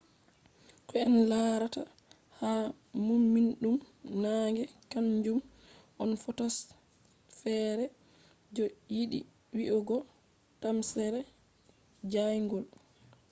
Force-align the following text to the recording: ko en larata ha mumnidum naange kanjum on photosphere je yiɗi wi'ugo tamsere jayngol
ko 0.87 0.93
en 1.05 1.13
larata 1.29 1.81
ha 2.39 2.51
mumnidum 3.05 3.77
naange 4.21 4.63
kanjum 4.91 5.39
on 6.01 6.09
photosphere 6.23 7.85
je 8.55 8.63
yiɗi 8.95 9.19
wi'ugo 9.55 9.97
tamsere 10.61 11.19
jayngol 12.11 12.65